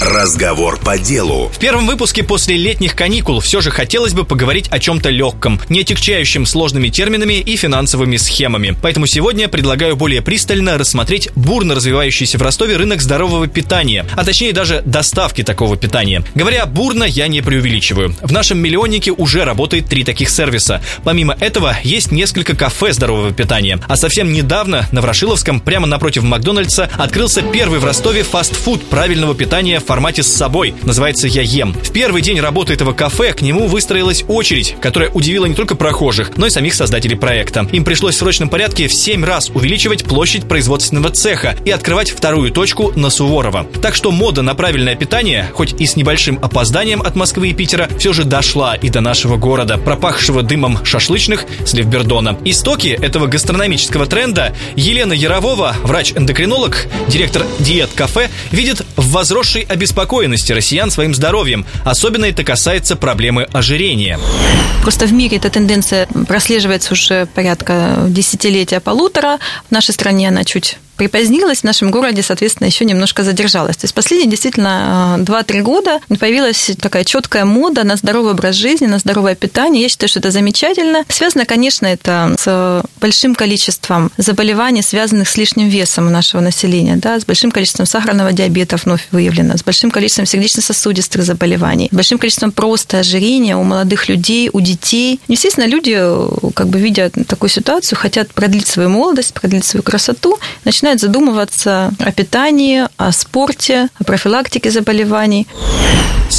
Разговор 0.00 0.78
по 0.78 0.96
делу. 0.96 1.50
В 1.52 1.58
первом 1.58 1.86
выпуске 1.86 2.22
после 2.22 2.56
летних 2.56 2.96
каникул 2.96 3.40
все 3.40 3.60
же 3.60 3.70
хотелось 3.70 4.14
бы 4.14 4.24
поговорить 4.24 4.66
о 4.70 4.78
чем-то 4.78 5.10
легком, 5.10 5.60
не 5.68 5.80
отягчающем 5.80 6.46
сложными 6.46 6.88
терминами 6.88 7.34
и 7.34 7.54
финансовыми 7.56 8.16
схемами. 8.16 8.74
Поэтому 8.80 9.06
сегодня 9.06 9.46
предлагаю 9.46 9.96
более 9.96 10.22
пристально 10.22 10.78
рассмотреть 10.78 11.28
бурно 11.36 11.74
развивающийся 11.74 12.38
в 12.38 12.42
Ростове 12.42 12.78
рынок 12.78 13.02
здорового 13.02 13.46
питания, 13.46 14.06
а 14.16 14.24
точнее 14.24 14.54
даже 14.54 14.80
доставки 14.86 15.44
такого 15.44 15.76
питания. 15.76 16.24
Говоря 16.34 16.64
бурно, 16.64 17.04
я 17.04 17.28
не 17.28 17.42
преувеличиваю. 17.42 18.16
В 18.22 18.32
нашем 18.32 18.56
миллионнике 18.56 19.10
уже 19.10 19.44
работает 19.44 19.84
три 19.84 20.02
таких 20.02 20.30
сервиса. 20.30 20.80
Помимо 21.04 21.36
этого, 21.38 21.76
есть 21.84 22.10
несколько 22.10 22.56
кафе 22.56 22.94
здорового 22.94 23.34
питания. 23.34 23.78
А 23.86 23.98
совсем 23.98 24.32
недавно 24.32 24.88
на 24.92 25.02
Ворошиловском, 25.02 25.60
прямо 25.60 25.86
напротив 25.86 26.22
Макдональдса, 26.22 26.88
открылся 26.96 27.42
первый 27.42 27.80
в 27.80 27.84
Ростове 27.84 28.22
фастфуд 28.22 28.88
правильного 28.88 29.34
питания 29.34 29.78
формате 29.90 30.22
с 30.22 30.32
собой. 30.32 30.72
Называется 30.84 31.26
«Я 31.26 31.42
ем». 31.42 31.72
В 31.74 31.90
первый 31.90 32.22
день 32.22 32.38
работы 32.38 32.72
этого 32.72 32.92
кафе 32.92 33.32
к 33.32 33.42
нему 33.42 33.66
выстроилась 33.66 34.24
очередь, 34.28 34.76
которая 34.80 35.10
удивила 35.10 35.46
не 35.46 35.56
только 35.56 35.74
прохожих, 35.74 36.36
но 36.36 36.46
и 36.46 36.50
самих 36.50 36.74
создателей 36.74 37.16
проекта. 37.16 37.66
Им 37.72 37.82
пришлось 37.82 38.14
в 38.14 38.18
срочном 38.18 38.48
порядке 38.48 38.86
в 38.86 38.94
7 38.94 39.24
раз 39.24 39.50
увеличивать 39.50 40.04
площадь 40.04 40.46
производственного 40.46 41.10
цеха 41.10 41.56
и 41.64 41.72
открывать 41.72 42.12
вторую 42.12 42.52
точку 42.52 42.92
на 42.94 43.10
Суворова. 43.10 43.66
Так 43.82 43.96
что 43.96 44.12
мода 44.12 44.42
на 44.42 44.54
правильное 44.54 44.94
питание, 44.94 45.50
хоть 45.54 45.72
и 45.80 45.86
с 45.86 45.96
небольшим 45.96 46.38
опозданием 46.40 47.02
от 47.02 47.16
Москвы 47.16 47.48
и 47.48 47.52
Питера, 47.52 47.88
все 47.98 48.12
же 48.12 48.22
дошла 48.22 48.76
и 48.76 48.90
до 48.90 49.00
нашего 49.00 49.38
города, 49.38 49.76
пропахшего 49.76 50.44
дымом 50.44 50.84
шашлычных 50.84 51.46
с 51.66 51.74
Левбердона. 51.74 52.38
Истоки 52.44 52.96
этого 53.02 53.26
гастрономического 53.26 54.06
тренда 54.06 54.54
Елена 54.76 55.14
Яровова, 55.14 55.74
врач-эндокринолог, 55.82 56.86
директор 57.08 57.44
диет-кафе, 57.58 58.28
видит 58.52 58.82
в 58.94 59.10
возросшей 59.10 59.66
обеспокоенности 59.80 60.52
россиян 60.52 60.90
своим 60.90 61.14
здоровьем. 61.14 61.64
Особенно 61.84 62.26
это 62.26 62.44
касается 62.44 62.96
проблемы 62.96 63.44
ожирения. 63.44 64.18
Просто 64.82 65.06
в 65.06 65.12
мире 65.12 65.38
эта 65.38 65.48
тенденция 65.48 66.06
прослеживается 66.28 66.92
уже 66.92 67.26
порядка 67.34 68.04
десятилетия 68.08 68.80
полутора. 68.80 69.38
В 69.68 69.72
нашей 69.72 69.92
стране 69.92 70.28
она 70.28 70.44
чуть 70.44 70.76
припозднилась, 71.00 71.60
в 71.60 71.64
нашем 71.64 71.90
городе, 71.90 72.22
соответственно, 72.22 72.66
еще 72.66 72.84
немножко 72.84 73.24
задержалась. 73.24 73.78
То 73.78 73.86
есть 73.86 73.94
последние 73.94 74.28
действительно 74.28 75.16
2-3 75.20 75.62
года 75.62 76.00
появилась 76.18 76.72
такая 76.78 77.04
четкая 77.04 77.46
мода 77.46 77.84
на 77.84 77.96
здоровый 77.96 78.32
образ 78.32 78.56
жизни, 78.56 78.84
на 78.84 78.98
здоровое 78.98 79.34
питание. 79.34 79.84
Я 79.84 79.88
считаю, 79.88 80.10
что 80.10 80.18
это 80.18 80.30
замечательно. 80.30 81.04
Связано, 81.08 81.46
конечно, 81.46 81.86
это 81.86 82.36
с 82.38 82.84
большим 83.00 83.34
количеством 83.34 84.12
заболеваний, 84.18 84.82
связанных 84.82 85.30
с 85.30 85.38
лишним 85.38 85.68
весом 85.70 86.08
у 86.08 86.10
нашего 86.10 86.42
населения, 86.42 86.96
да, 86.96 87.18
с 87.18 87.24
большим 87.24 87.50
количеством 87.50 87.86
сахарного 87.86 88.32
диабета 88.32 88.76
вновь 88.76 89.08
выявлено, 89.10 89.56
с 89.56 89.64
большим 89.64 89.90
количеством 89.90 90.26
сердечно-сосудистых 90.26 91.22
заболеваний, 91.22 91.88
с 91.90 91.94
большим 91.94 92.18
количеством 92.18 92.52
просто 92.52 92.98
ожирения 92.98 93.56
у 93.56 93.62
молодых 93.62 94.10
людей, 94.10 94.50
у 94.52 94.60
детей. 94.60 95.18
Естественно, 95.28 95.64
люди, 95.64 95.98
как 96.52 96.68
бы 96.68 96.78
видя 96.78 97.08
такую 97.08 97.48
ситуацию, 97.48 97.98
хотят 97.98 98.34
продлить 98.34 98.66
свою 98.66 98.90
молодость, 98.90 99.32
продлить 99.32 99.64
свою 99.64 99.82
красоту, 99.82 100.38
начинают 100.64 100.89
начинают 100.90 101.00
задумываться 101.00 101.92
о 102.00 102.12
питании, 102.12 102.86
о 102.96 103.12
спорте, 103.12 103.88
о 103.98 104.04
профилактике 104.04 104.70
заболеваний. 104.72 105.46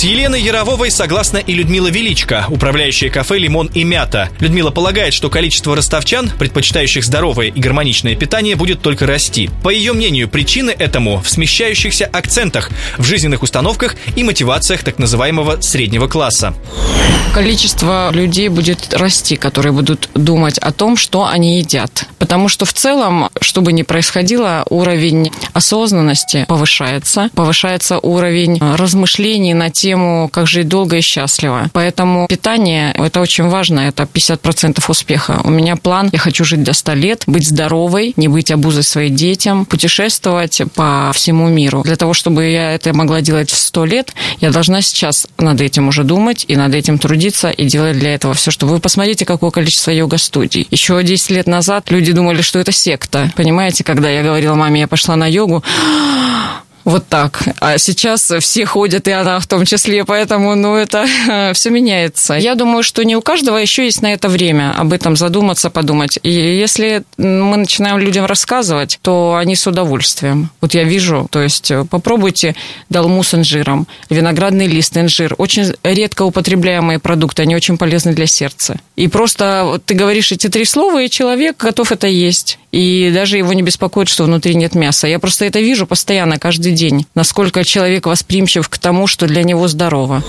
С 0.02 0.04
Еленой 0.04 0.42
Ярововой 0.42 0.90
согласна 0.90 1.38
и 1.38 1.54
Людмила 1.54 1.86
Величко, 1.86 2.48
управляющая 2.50 3.12
кафе 3.12 3.38
«Лимон 3.38 3.70
и 3.72 3.84
мята». 3.84 4.30
Людмила 4.40 4.72
полагает, 4.72 5.14
что 5.14 5.30
количество 5.30 5.76
ростовчан, 5.76 6.32
предпочитающих 6.40 7.06
здоровое 7.06 7.50
и 7.50 7.60
гармоничное 7.60 8.16
питание, 8.16 8.56
будет 8.56 8.82
только 8.82 9.06
расти. 9.06 9.52
По 9.62 9.70
ее 9.70 9.94
мнению, 9.94 10.28
причины 10.28 10.72
этому 10.72 11.22
в 11.22 11.30
смещающихся 11.30 12.08
акцентах, 12.12 12.72
в 12.98 13.04
жизненных 13.04 13.44
установках 13.44 13.96
и 14.16 14.24
мотивациях 14.24 14.82
так 14.82 14.98
называемого 14.98 15.62
среднего 15.62 16.08
класса. 16.08 16.56
Количество 17.36 18.10
людей 18.12 18.50
будет 18.50 18.94
расти, 18.94 19.38
которые 19.38 19.72
будут 19.72 20.10
думать 20.16 20.58
о 20.58 20.74
том, 20.74 20.98
что 20.98 21.28
они 21.28 21.60
едят. 21.60 22.06
Потому 22.18 22.50
что 22.50 22.66
в 22.66 22.74
целом, 22.74 23.30
что 23.40 23.62
бы 23.62 23.72
ни 23.72 23.84
происходило, 23.84 24.66
уровень 24.70 25.32
осознанности 25.54 26.46
повышается, 26.48 27.30
повышается 27.36 28.00
уровень 28.00 28.58
размышлений 28.60 29.54
на 29.54 29.70
тему, 29.92 30.30
как 30.32 30.48
жить 30.48 30.70
долго 30.70 30.98
и 30.98 31.02
счастливо. 31.02 31.70
Поэтому 31.74 32.26
питание– 32.28 32.94
это 32.98 33.20
очень 33.20 33.50
важно, 33.50 33.82
это 33.82 34.04
50% 34.04 34.82
успеха. 34.88 35.42
У 35.44 35.50
меня 35.50 35.76
план, 35.76 36.10
я 36.14 36.20
хочу 36.20 36.46
жить 36.46 36.64
до 36.64 36.74
100 36.74 36.94
лет, 36.94 37.24
быть 37.28 37.46
здоровой, 37.48 38.14
не 38.16 38.30
быть 38.30 38.52
обузой 38.52 38.84
своим 38.84 39.16
детям, 39.16 39.66
путешествовать 39.66 40.62
по 40.76 41.12
всему 41.14 41.50
миру. 41.50 41.82
Для 41.84 41.98
того, 41.98 42.14
чтобы 42.14 42.46
я 42.46 42.72
это 42.72 42.94
могла 42.94 43.20
делать 43.20 43.52
в 43.52 43.58
100 43.58 43.86
лет, 43.86 44.14
я 44.40 44.52
должна 44.52 44.82
сейчас 44.82 45.28
над 45.38 45.60
этим 45.60 45.90
уже 45.90 46.04
думать 46.04 46.46
и 46.48 46.56
над 46.56 46.74
этим 46.74 46.98
трудиться 46.98 47.50
и 47.50 47.66
делать 47.66 48.00
для 48.00 48.14
этого 48.14 48.34
все, 48.34 48.50
что 48.50 48.68
вы 48.68 48.80
посмотрите, 48.80 49.26
какое 49.26 49.52
количество 49.52 49.92
йога-студий. 49.92 50.68
Еще 50.72 51.04
10 51.04 51.32
лет 51.32 51.48
назад 51.48 51.92
люди 51.92 52.14
думали, 52.14 52.42
что 52.42 52.60
это 52.60 52.72
секта. 52.72 53.30
Понимаете, 53.36 53.84
когда 53.84 54.10
я 54.10 54.24
говорила 54.24 54.56
маме, 54.56 54.80
я 54.80 54.88
пошла 54.88 55.18
на 55.18 55.28
йогу, 55.28 55.64
вот 56.84 57.08
так. 57.08 57.44
А 57.60 57.78
сейчас 57.78 58.32
все 58.40 58.66
ходят, 58.66 59.08
и 59.08 59.12
она 59.12 59.40
в 59.40 59.48
том 59.48 59.66
числе, 59.66 60.06
поэтому, 60.06 60.56
ну, 60.56 60.76
это 60.76 61.06
все 61.54 61.70
меняется. 61.70 62.36
Я 62.36 62.56
думаю, 62.56 62.84
что 62.84 63.04
не 63.04 63.16
у 63.16 63.22
каждого 63.22 63.58
еще 63.58 63.86
есть 63.86 64.02
на 64.02 64.14
это 64.14 64.30
время 64.30 64.74
об 64.78 64.94
этом 64.94 65.16
задуматься, 65.16 65.70
подумать. 65.70 66.20
И 66.24 66.32
если 66.32 67.04
мы 67.18 67.58
начинаем 67.58 68.00
людям 68.00 68.26
рассказывать, 68.26 69.00
то 69.02 69.36
они 69.40 69.56
с 69.56 69.68
удовольствием. 69.68 70.50
Вот 70.62 70.74
я 70.74 70.84
вижу, 70.84 71.28
то 71.30 71.42
есть 71.42 71.72
попробуйте 71.90 72.56
долму 72.90 73.24
с 73.24 73.34
инжиром, 73.34 73.88
виноградный 74.10 74.68
лист, 74.68 74.98
инжир. 74.98 75.36
Очень 75.38 75.74
редко 75.84 76.24
употребляемые 76.24 77.00
продукты, 77.00 77.44
они 77.44 77.56
очень 77.56 77.78
полезны 77.78 78.14
для 78.14 78.28
сердца. 78.28 78.80
И 78.96 79.08
просто 79.08 79.80
ты 79.86 79.94
говоришь 79.94 80.32
эти 80.32 80.48
три 80.48 80.66
слова, 80.66 81.02
и 81.02 81.10
человек 81.10 81.58
готов 81.58 81.92
это 81.92 82.08
есть. 82.08 82.58
И 82.72 83.12
даже 83.14 83.38
его 83.38 83.54
не 83.54 83.62
беспокоит, 83.62 84.08
что 84.08 84.24
внутри 84.24 84.56
нет 84.56 84.76
мяса. 84.76 85.08
Я 85.08 85.20
просто 85.20 85.46
это 85.46 85.60
вижу 85.60 85.86
постоянно, 85.86 86.40
каждый 86.40 86.72
день, 86.72 87.06
насколько 87.16 87.64
человек 87.64 88.06
восприимчив 88.06 88.68
к 88.70 88.78
тому, 88.78 89.08
что 89.08 89.28
для 89.28 89.44
него 89.44 89.68
здорово. 89.68 90.24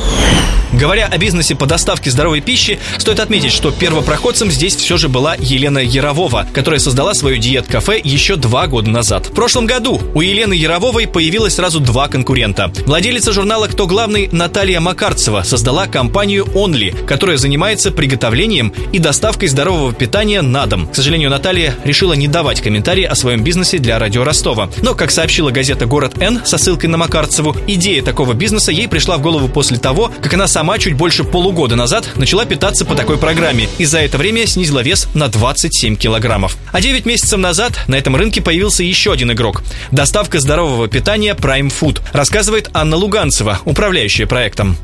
Говоря 0.72 1.06
о 1.06 1.19
бизнесе 1.19 1.54
по 1.54 1.66
доставке 1.66 2.10
здоровой 2.10 2.41
пищи, 2.41 2.78
стоит 2.97 3.20
отметить, 3.20 3.52
что 3.52 3.70
первопроходцем 3.70 4.50
здесь 4.50 4.75
все 4.75 4.97
же 4.97 5.10
была 5.10 5.36
Елена 5.38 5.78
Яровова, 5.78 6.47
которая 6.52 6.81
создала 6.81 7.12
свою 7.12 7.36
диет-кафе 7.36 8.00
еще 8.02 8.36
два 8.36 8.66
года 8.69 8.88
назад. 8.88 9.26
В 9.26 9.34
прошлом 9.34 9.66
году 9.66 10.00
у 10.14 10.22
Елены 10.22 10.54
Ярововой 10.54 11.06
появилось 11.06 11.56
сразу 11.56 11.78
два 11.78 12.08
конкурента. 12.08 12.72
Владелица 12.86 13.32
журнала 13.32 13.66
«Кто 13.66 13.86
главный» 13.86 14.31
Наталья 14.32 14.81
Макарцева 14.81 15.42
создала 15.42 15.86
компанию 15.86 16.47
Only, 16.47 17.04
которая 17.04 17.36
занимается 17.36 17.91
приготовлением 17.91 18.72
и 18.92 18.98
доставкой 18.98 19.48
здорового 19.48 19.92
питания 19.92 20.41
на 20.41 20.64
дом. 20.64 20.88
К 20.88 20.97
сожалению, 20.97 21.28
Наталья 21.28 21.75
решила 21.84 22.14
не 22.14 22.28
давать 22.32 22.62
комментарии 22.62 23.04
о 23.04 23.15
своем 23.15 23.44
бизнесе 23.44 23.78
для 23.78 23.98
радио 23.98 24.25
Ростова. 24.25 24.70
Но, 24.81 24.94
как 24.94 25.12
сообщила 25.12 25.50
газета 25.50 25.87
«Город 25.87 26.20
Н» 26.20 26.41
со 26.44 26.59
ссылкой 26.59 26.88
на 26.88 26.97
Макарцеву, 26.97 27.54
идея 27.69 28.03
такого 28.03 28.32
бизнеса 28.32 28.72
ей 28.72 28.88
пришла 28.88 29.19
в 29.19 29.22
голову 29.22 29.48
после 29.48 29.76
того, 29.76 30.10
как 30.20 30.32
она 30.32 30.48
сама 30.48 30.78
чуть 30.78 30.94
больше 30.94 31.22
полугода 31.22 31.76
назад 31.76 32.09
начала 32.16 32.44
питаться 32.47 32.84
по 32.84 32.94
такой 32.94 33.19
программе 33.19 33.69
и 33.78 33.84
за 33.84 33.98
это 34.00 34.19
время 34.19 34.47
снизила 34.47 34.81
вес 34.81 35.09
на 35.15 35.28
27 35.28 35.97
килограммов. 35.97 36.56
А 36.72 36.81
9 36.81 37.04
месяцев 37.04 37.38
назад 37.38 37.78
на 37.87 37.97
этом 37.97 38.16
рынке 38.16 38.41
появился 38.41 38.82
еще 38.82 39.12
один 39.12 39.31
игрок. 39.31 39.62
Доставка 39.90 40.40
здорового 40.40 40.88
питания 40.88 41.34
Prime 41.34 41.70
Food, 41.70 42.00
рассказывает 42.12 42.70
Анна 42.73 42.96
Луганцева, 42.96 43.61
управляющая 43.67 44.26
проектом. 44.26 44.79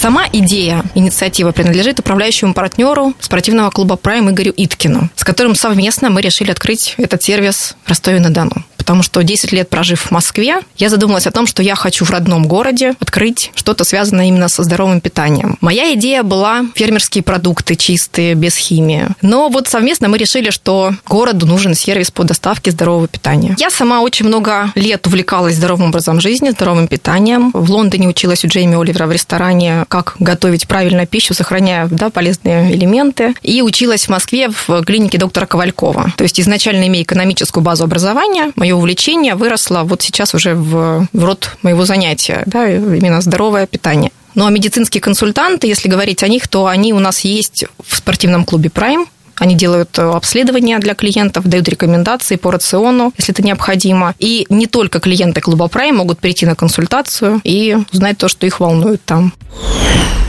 Сама 0.00 0.28
идея, 0.32 0.84
инициатива 0.94 1.50
принадлежит 1.50 1.98
управляющему 1.98 2.54
партнеру 2.54 3.14
спортивного 3.18 3.70
клуба 3.70 3.96
«Прайм» 3.96 4.30
Игорю 4.30 4.54
Иткину, 4.56 5.10
с 5.16 5.24
которым 5.24 5.56
совместно 5.56 6.08
мы 6.08 6.20
решили 6.20 6.52
открыть 6.52 6.94
этот 6.98 7.20
сервис 7.24 7.74
в 7.82 7.88
Ростове-на-Дону 7.88 8.64
потому 8.88 9.02
что 9.02 9.22
10 9.22 9.52
лет 9.52 9.68
прожив 9.68 10.00
в 10.00 10.10
Москве, 10.12 10.60
я 10.78 10.88
задумалась 10.88 11.26
о 11.26 11.30
том, 11.30 11.46
что 11.46 11.62
я 11.62 11.74
хочу 11.74 12.06
в 12.06 12.10
родном 12.10 12.48
городе 12.48 12.94
открыть 13.00 13.50
что-то 13.54 13.84
связанное 13.84 14.28
именно 14.28 14.48
со 14.48 14.62
здоровым 14.62 15.02
питанием. 15.02 15.58
Моя 15.60 15.92
идея 15.92 16.22
была 16.22 16.64
фермерские 16.74 17.22
продукты 17.22 17.74
чистые, 17.74 18.32
без 18.32 18.56
химии. 18.56 19.08
Но 19.20 19.50
вот 19.50 19.68
совместно 19.68 20.08
мы 20.08 20.16
решили, 20.16 20.48
что 20.48 20.94
городу 21.06 21.44
нужен 21.46 21.74
сервис 21.74 22.10
по 22.10 22.24
доставке 22.24 22.70
здорового 22.70 23.08
питания. 23.08 23.54
Я 23.58 23.68
сама 23.68 24.00
очень 24.00 24.24
много 24.24 24.72
лет 24.74 25.06
увлекалась 25.06 25.56
здоровым 25.56 25.88
образом 25.90 26.18
жизни, 26.18 26.48
здоровым 26.48 26.88
питанием. 26.88 27.50
В 27.52 27.70
Лондоне 27.70 28.08
училась 28.08 28.42
у 28.46 28.48
Джейми 28.48 28.80
Оливера 28.80 29.06
в 29.06 29.12
ресторане, 29.12 29.84
как 29.88 30.16
готовить 30.18 30.66
правильно 30.66 31.04
пищу, 31.04 31.34
сохраняя 31.34 31.88
да, 31.90 32.08
полезные 32.08 32.74
элементы. 32.74 33.34
И 33.42 33.60
училась 33.60 34.06
в 34.06 34.08
Москве 34.08 34.48
в 34.48 34.82
клинике 34.84 35.18
доктора 35.18 35.44
Ковалькова. 35.44 36.14
То 36.16 36.24
есть 36.24 36.40
изначально 36.40 36.86
имея 36.86 37.02
экономическую 37.02 37.62
базу 37.62 37.84
образования, 37.84 38.50
мое 38.56 38.77
увлечение 38.78 39.34
выросло 39.34 39.82
вот 39.82 40.02
сейчас 40.02 40.34
уже 40.34 40.54
в, 40.54 41.06
в 41.12 41.24
род 41.24 41.56
моего 41.62 41.84
занятия, 41.84 42.42
да, 42.46 42.68
именно 42.70 43.20
здоровое 43.20 43.66
питание. 43.66 44.10
Ну 44.34 44.46
а 44.46 44.50
медицинские 44.50 45.00
консультанты, 45.00 45.66
если 45.66 45.88
говорить 45.88 46.22
о 46.22 46.28
них, 46.28 46.48
то 46.48 46.66
они 46.66 46.92
у 46.92 47.00
нас 47.00 47.20
есть 47.20 47.64
в 47.84 47.96
спортивном 47.96 48.44
клубе 48.44 48.70
Prime. 48.70 49.06
Они 49.38 49.54
делают 49.54 49.98
э, 49.98 50.02
обследования 50.02 50.78
для 50.78 50.94
клиентов, 50.94 51.46
дают 51.46 51.68
рекомендации 51.68 52.36
по 52.36 52.50
рациону, 52.50 53.12
если 53.16 53.32
это 53.32 53.42
необходимо. 53.42 54.14
И 54.18 54.46
не 54.48 54.66
только 54.66 55.00
клиенты 55.00 55.40
клуба 55.40 55.66
Prime 55.66 55.92
могут 55.92 56.18
прийти 56.18 56.46
на 56.46 56.54
консультацию 56.54 57.40
и 57.44 57.76
узнать 57.92 58.18
то, 58.18 58.28
что 58.28 58.46
их 58.46 58.60
волнует 58.60 59.04
там. 59.04 59.32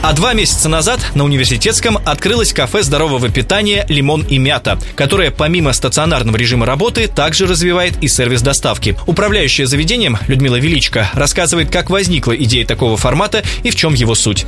А 0.02 0.14
два 0.14 0.32
месяца 0.32 0.70
назад 0.70 1.00
на 1.14 1.24
университетском 1.24 1.98
открылось 2.06 2.54
кафе 2.54 2.82
здорового 2.82 3.28
питания 3.28 3.84
«Лимон 3.90 4.22
и 4.22 4.38
мята», 4.38 4.78
которое 4.96 5.30
помимо 5.30 5.74
стационарного 5.74 6.36
режима 6.38 6.64
работы 6.64 7.06
также 7.06 7.46
развивает 7.46 8.02
и 8.02 8.08
сервис 8.08 8.40
доставки. 8.40 8.96
Управляющая 9.06 9.66
заведением 9.66 10.16
Людмила 10.26 10.56
Величко 10.56 11.10
рассказывает, 11.12 11.70
как 11.70 11.90
возникла 11.90 12.32
идея 12.32 12.64
такого 12.64 12.96
формата 12.96 13.42
и 13.62 13.70
в 13.70 13.76
чем 13.76 13.92
его 13.92 14.14
суть. 14.14 14.46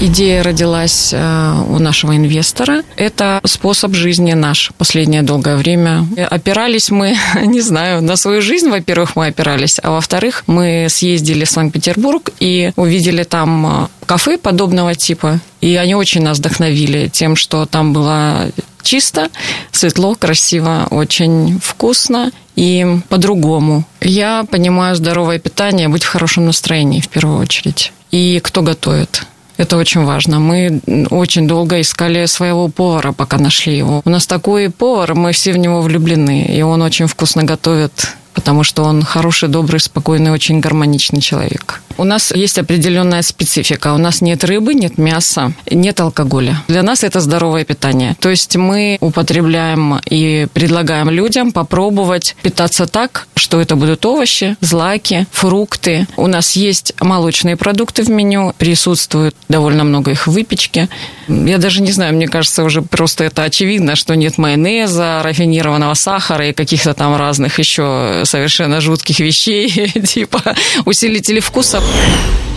Идея 0.00 0.44
родилась 0.44 1.10
э, 1.12 1.54
у 1.68 1.80
нашего 1.80 2.16
инвестора. 2.16 2.82
Это 2.96 3.40
способ 3.44 3.77
жизни 3.94 4.32
наш 4.32 4.72
последнее 4.78 5.22
долгое 5.22 5.56
время. 5.56 6.06
Опирались 6.30 6.90
мы, 6.90 7.16
не 7.44 7.60
знаю, 7.60 8.02
на 8.02 8.16
свою 8.16 8.42
жизнь, 8.42 8.68
во-первых, 8.68 9.16
мы 9.16 9.26
опирались, 9.26 9.78
а 9.82 9.90
во-вторых, 9.90 10.44
мы 10.46 10.86
съездили 10.88 11.44
в 11.44 11.50
Санкт-Петербург 11.50 12.30
и 12.40 12.72
увидели 12.76 13.22
там 13.22 13.84
э, 13.84 13.88
кафе 14.06 14.38
подобного 14.38 14.94
типа. 14.94 15.40
И 15.60 15.76
они 15.76 15.94
очень 15.94 16.22
нас 16.22 16.38
вдохновили 16.38 17.08
тем, 17.08 17.36
что 17.36 17.66
там 17.66 17.92
было 17.92 18.50
чисто, 18.82 19.28
светло, 19.70 20.14
красиво, 20.14 20.86
очень 20.90 21.60
вкусно 21.62 22.32
и 22.56 22.86
по-другому. 23.08 23.84
Я 24.00 24.44
понимаю 24.50 24.96
здоровое 24.96 25.38
питание, 25.38 25.88
быть 25.88 26.04
в 26.04 26.08
хорошем 26.08 26.46
настроении 26.46 27.00
в 27.00 27.08
первую 27.08 27.38
очередь. 27.38 27.92
И 28.10 28.40
кто 28.42 28.62
готовит. 28.62 29.22
Это 29.58 29.76
очень 29.76 30.04
важно. 30.04 30.38
Мы 30.38 30.80
очень 31.10 31.48
долго 31.48 31.80
искали 31.80 32.26
своего 32.26 32.68
повара, 32.68 33.12
пока 33.12 33.38
нашли 33.38 33.76
его. 33.76 34.02
У 34.04 34.10
нас 34.10 34.26
такой 34.26 34.70
повар, 34.70 35.14
мы 35.14 35.32
все 35.32 35.52
в 35.52 35.58
него 35.58 35.82
влюблены, 35.82 36.46
и 36.46 36.62
он 36.62 36.80
очень 36.80 37.08
вкусно 37.08 37.42
готовит 37.42 38.14
потому 38.38 38.62
что 38.62 38.84
он 38.84 39.02
хороший, 39.02 39.48
добрый, 39.48 39.80
спокойный, 39.80 40.30
очень 40.30 40.60
гармоничный 40.60 41.20
человек. 41.20 41.82
У 41.96 42.04
нас 42.04 42.30
есть 42.32 42.56
определенная 42.56 43.22
специфика. 43.22 43.92
У 43.92 43.98
нас 43.98 44.20
нет 44.20 44.44
рыбы, 44.44 44.74
нет 44.74 44.96
мяса, 44.96 45.52
нет 45.68 45.98
алкоголя. 45.98 46.62
Для 46.68 46.84
нас 46.84 47.02
это 47.02 47.18
здоровое 47.18 47.64
питание. 47.64 48.14
То 48.20 48.30
есть 48.30 48.54
мы 48.54 48.96
употребляем 49.00 49.98
и 50.08 50.46
предлагаем 50.54 51.10
людям 51.10 51.50
попробовать 51.50 52.36
питаться 52.40 52.86
так, 52.86 53.26
что 53.34 53.60
это 53.60 53.74
будут 53.74 54.06
овощи, 54.06 54.56
злаки, 54.60 55.26
фрукты. 55.32 56.06
У 56.16 56.28
нас 56.28 56.54
есть 56.54 56.92
молочные 57.00 57.56
продукты 57.56 58.04
в 58.04 58.08
меню, 58.08 58.54
присутствует 58.56 59.34
довольно 59.48 59.82
много 59.82 60.12
их 60.12 60.28
в 60.28 60.30
выпечке. 60.30 60.88
Я 61.26 61.58
даже 61.58 61.82
не 61.82 61.90
знаю, 61.90 62.14
мне 62.14 62.28
кажется, 62.28 62.62
уже 62.62 62.82
просто 62.82 63.24
это 63.24 63.42
очевидно, 63.42 63.96
что 63.96 64.14
нет 64.14 64.38
майонеза, 64.38 65.22
рафинированного 65.24 65.94
сахара 65.94 66.48
и 66.48 66.52
каких-то 66.52 66.94
там 66.94 67.16
разных 67.16 67.58
еще 67.58 68.22
совершенно 68.28 68.80
жутких 68.80 69.20
вещей, 69.20 69.68
типа 70.06 70.54
усилители 70.84 71.40
вкуса. 71.40 71.82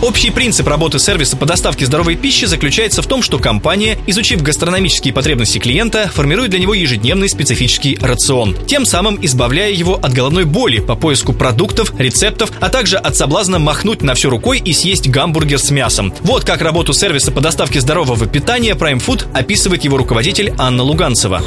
Общий 0.02 0.30
принцип 0.30 0.66
работы 0.66 0.98
сервиса 0.98 1.36
по 1.36 1.46
доставке 1.46 1.86
здоровой 1.86 2.16
пищи 2.16 2.44
заключается 2.46 3.02
в 3.02 3.06
том, 3.06 3.22
что 3.22 3.38
компания, 3.38 3.96
изучив 4.08 4.42
гастрономические 4.42 5.14
потребности 5.14 5.58
клиента, 5.58 6.10
формирует 6.12 6.50
для 6.50 6.58
него 6.58 6.74
ежедневный 6.74 7.28
специфический 7.28 7.96
рацион, 8.00 8.56
тем 8.66 8.84
самым 8.84 9.16
избавляя 9.22 9.70
его 9.70 9.94
от 9.94 10.12
головной 10.12 10.44
боли 10.44 10.80
по 10.80 10.96
поиску 10.96 11.32
продуктов, 11.32 11.92
рецептов, 12.00 12.50
а 12.58 12.68
также 12.68 12.96
от 12.96 13.16
соблазна 13.16 13.60
махнуть 13.60 14.02
на 14.02 14.14
все 14.14 14.28
рукой 14.28 14.58
и 14.58 14.72
съесть 14.72 15.08
гамбургер 15.08 15.60
с 15.60 15.70
мясом. 15.70 16.12
Вот 16.22 16.44
как 16.44 16.62
работу 16.62 16.92
сервиса 16.92 17.30
по 17.30 17.40
доставке 17.40 17.80
здорового 17.80 18.26
питания 18.26 18.74
Prime 18.74 19.00
Food 19.00 19.28
описывает 19.32 19.84
его 19.84 19.98
руководитель 19.98 20.52
Анна 20.58 20.82
Луганцева. 20.82 21.42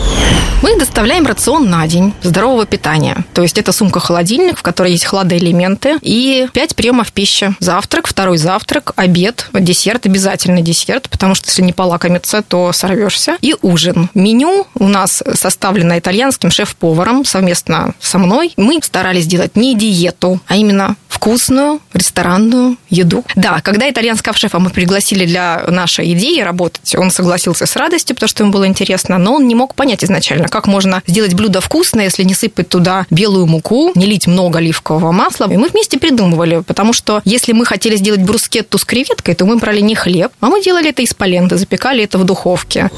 Мы 0.62 0.80
доставляем 0.80 1.27
рацион 1.27 1.69
на 1.69 1.86
день 1.88 2.13
здорового 2.24 2.66
питания. 2.66 3.25
То 3.33 3.42
есть 3.42 3.57
это 3.57 3.74
сумка-холодильник, 4.05 4.57
в 4.57 4.61
которой 4.61 4.91
есть 4.91 5.05
хладоэлементы 5.05 5.97
и 6.01 6.47
5 6.53 6.75
приемов 6.75 7.11
пищи. 7.11 7.55
Завтрак, 7.59 8.07
второй 8.07 8.37
завтрак, 8.37 8.93
обед, 8.95 9.49
десерт, 9.53 10.05
обязательно 10.05 10.61
десерт, 10.61 11.09
потому 11.09 11.35
что 11.35 11.49
если 11.49 11.63
не 11.63 11.73
полакомиться, 11.73 12.41
то 12.41 12.71
сорвешься. 12.71 13.37
И 13.41 13.55
ужин. 13.61 14.09
Меню 14.13 14.67
у 14.75 14.87
нас 14.87 15.23
составлено 15.33 15.97
итальянским 15.97 16.51
шеф-поваром 16.51 17.25
совместно 17.25 17.93
со 17.99 18.17
мной. 18.17 18.53
Мы 18.57 18.79
старались 18.83 19.23
сделать 19.23 19.55
не 19.55 19.75
диету, 19.75 20.39
а 20.47 20.55
именно 20.55 20.95
вкусную 21.07 21.79
ресторанную 21.93 22.77
еду. 22.89 23.23
Да, 23.35 23.61
когда 23.61 23.89
итальянского 23.89 24.35
шефа 24.35 24.59
мы 24.59 24.69
пригласили 24.69 25.25
для 25.25 25.63
нашей 25.67 26.13
идеи 26.13 26.41
работать, 26.41 26.93
он 26.95 27.09
согласился 27.09 27.65
с 27.65 27.75
радостью, 27.75 28.15
потому 28.15 28.27
что 28.27 28.43
ему 28.43 28.51
было 28.51 28.67
интересно, 28.67 29.17
но 29.17 29.35
он 29.35 29.47
не 29.47 29.55
мог 29.55 29.75
понять 29.75 30.03
изначально, 30.03 30.49
как 30.49 30.67
можно 30.67 31.01
сделать 31.07 31.33
блюдо 31.33 31.61
вкусное, 31.61 32.05
если 32.05 32.23
не 32.23 32.33
сыпать 32.33 32.69
туда 32.69 33.05
белую 33.09 33.47
муку, 33.47 33.93
не 33.95 34.06
лить 34.06 34.27
много 34.27 34.59
оливкового 34.59 35.12
масла. 35.12 35.45
И 35.51 35.57
мы 35.57 35.68
вместе 35.68 35.97
придумывали, 35.97 36.62
потому 36.62 36.94
что 36.94 37.21
если 37.25 37.53
мы 37.53 37.65
хотели 37.65 37.95
сделать 37.95 38.21
брускетту 38.21 38.77
с 38.77 38.86
креветкой, 38.86 39.36
то 39.36 39.45
мы 39.45 39.57
брали 39.57 39.81
не 39.81 39.95
хлеб, 39.95 40.31
а 40.39 40.47
мы 40.47 40.62
делали 40.62 40.89
это 40.89 41.01
из 41.01 41.13
поленты, 41.13 41.57
запекали 41.57 42.03
это 42.03 42.18
в 42.18 42.24
духовке. 42.24 42.89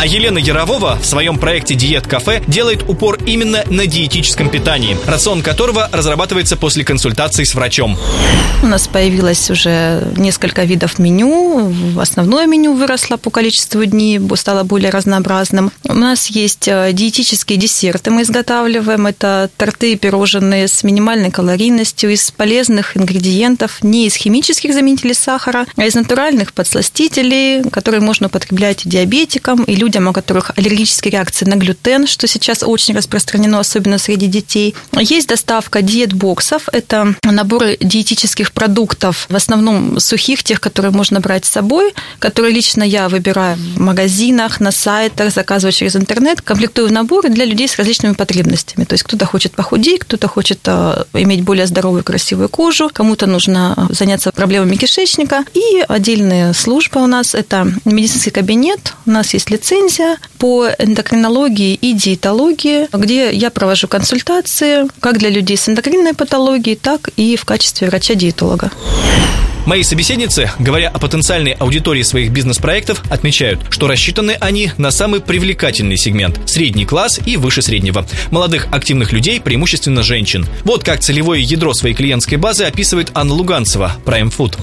А 0.00 0.06
Елена 0.06 0.38
Ярового 0.38 0.96
в 1.02 1.04
своем 1.04 1.38
проекте 1.38 1.74
«Диет 1.74 2.06
Кафе» 2.06 2.40
делает 2.46 2.88
упор 2.88 3.18
именно 3.26 3.64
на 3.66 3.84
диетическом 3.84 4.48
питании, 4.48 4.96
рацион 5.08 5.42
которого 5.42 5.88
разрабатывается 5.90 6.56
после 6.56 6.84
консультации 6.84 7.42
с 7.42 7.52
врачом. 7.56 7.98
У 8.62 8.66
нас 8.68 8.86
появилось 8.86 9.50
уже 9.50 10.06
несколько 10.16 10.62
видов 10.62 11.00
меню. 11.00 11.74
Основное 11.98 12.46
меню 12.46 12.74
выросло 12.74 13.16
по 13.16 13.30
количеству 13.30 13.84
дней, 13.86 14.20
стало 14.36 14.62
более 14.62 14.90
разнообразным. 14.90 15.72
У 15.82 15.94
нас 15.94 16.28
есть 16.28 16.68
э, 16.68 16.92
диетические 16.92 17.58
десерты, 17.58 18.12
мы 18.12 18.22
изготавливаем. 18.22 19.08
Это 19.08 19.50
торты 19.56 19.94
и 19.94 19.96
пирожные 19.96 20.68
с 20.68 20.84
минимальной 20.84 21.32
калорийностью, 21.32 22.12
из 22.12 22.30
полезных 22.30 22.96
ингредиентов, 22.96 23.82
не 23.82 24.06
из 24.06 24.14
химических 24.14 24.72
заменителей 24.72 25.14
сахара, 25.14 25.66
а 25.74 25.86
из 25.86 25.96
натуральных 25.96 26.52
подсластителей, 26.52 27.68
которые 27.68 28.00
можно 28.00 28.28
употреблять 28.28 28.82
диабетикам 28.84 29.64
и 29.64 29.74
людям, 29.74 29.87
людям, 29.88 30.06
у 30.06 30.12
которых 30.12 30.50
аллергические 30.54 31.12
реакции 31.12 31.46
на 31.46 31.56
глютен, 31.56 32.06
что 32.06 32.26
сейчас 32.26 32.62
очень 32.62 32.94
распространено, 32.94 33.58
особенно 33.58 33.96
среди 33.96 34.26
детей. 34.26 34.74
Есть 34.92 35.28
доставка 35.28 35.80
диетбоксов. 35.80 36.68
Это 36.72 37.14
наборы 37.22 37.78
диетических 37.80 38.52
продуктов, 38.52 39.26
в 39.30 39.34
основном 39.34 39.98
сухих, 39.98 40.42
тех, 40.42 40.60
которые 40.60 40.92
можно 40.92 41.20
брать 41.20 41.46
с 41.46 41.48
собой, 41.48 41.94
которые 42.18 42.52
лично 42.52 42.82
я 42.82 43.08
выбираю 43.08 43.56
в 43.56 43.80
магазинах, 43.80 44.60
на 44.60 44.72
сайтах, 44.72 45.32
заказываю 45.32 45.72
через 45.72 45.96
интернет, 45.96 46.42
комплектую 46.42 46.92
наборы 46.92 47.30
для 47.30 47.46
людей 47.46 47.66
с 47.66 47.78
различными 47.78 48.12
потребностями. 48.12 48.84
То 48.84 48.92
есть 48.92 49.04
кто-то 49.04 49.24
хочет 49.24 49.52
похудеть, 49.52 50.00
кто-то 50.00 50.28
хочет 50.28 50.58
э, 50.66 51.04
иметь 51.14 51.44
более 51.44 51.66
здоровую, 51.66 52.04
красивую 52.04 52.50
кожу, 52.50 52.90
кому-то 52.92 53.26
нужно 53.26 53.88
заняться 53.88 54.32
проблемами 54.32 54.76
кишечника. 54.76 55.44
И 55.54 55.82
отдельная 55.88 56.52
служба 56.52 56.98
у 56.98 57.06
нас– 57.06 57.34
это 57.42 57.72
медицинский 57.86 58.30
кабинет. 58.30 58.92
У 59.06 59.10
нас 59.10 59.32
есть 59.34 59.50
лицей 59.50 59.77
лицензия 59.78 60.16
по 60.38 60.68
эндокринологии 60.78 61.74
и 61.74 61.92
диетологии, 61.92 62.88
где 62.92 63.32
я 63.32 63.50
провожу 63.50 63.88
консультации 63.88 64.88
как 65.00 65.18
для 65.18 65.30
людей 65.30 65.56
с 65.56 65.68
эндокринной 65.68 66.14
патологией, 66.14 66.76
так 66.76 67.10
и 67.16 67.36
в 67.36 67.44
качестве 67.44 67.88
врача-диетолога. 67.88 68.70
Мои 69.68 69.82
собеседницы, 69.82 70.50
говоря 70.58 70.88
о 70.88 70.98
потенциальной 70.98 71.52
аудитории 71.52 72.00
своих 72.00 72.30
бизнес-проектов, 72.30 73.02
отмечают, 73.10 73.60
что 73.68 73.86
рассчитаны 73.86 74.34
они 74.40 74.72
на 74.78 74.90
самый 74.90 75.20
привлекательный 75.20 75.98
сегмент– 75.98 76.40
средний 76.46 76.86
класс 76.86 77.20
и 77.26 77.36
выше 77.36 77.60
среднего. 77.60 78.06
Молодых 78.30 78.68
активных 78.72 79.12
людей, 79.12 79.42
преимущественно 79.42 80.02
женщин. 80.02 80.46
Вот 80.64 80.84
как 80.84 81.00
целевое 81.00 81.40
ядро 81.40 81.74
своей 81.74 81.94
клиентской 81.94 82.38
базы 82.38 82.64
описывает 82.64 83.10
Анна 83.12 83.34
Луганцева, 83.34 83.92
Prime 84.06 84.34
Food. 84.34 84.58